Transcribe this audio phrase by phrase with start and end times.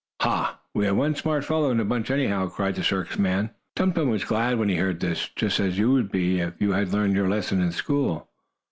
[0.23, 0.59] "Ha!
[0.73, 3.51] We have one smart fellow in the bunch, anyhow!" cried the circus man.
[3.75, 6.71] Tum Tum was glad when he heard this, just as you would be, if you
[6.71, 8.27] had learned your lesson in school.